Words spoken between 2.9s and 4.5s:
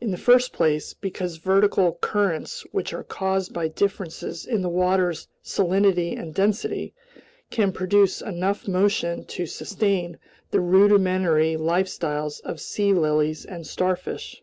are caused by differences